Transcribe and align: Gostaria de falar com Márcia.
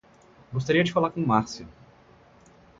Gostaria 0.51 0.83
de 0.83 0.91
falar 0.91 1.11
com 1.11 1.23
Márcia. 1.23 1.67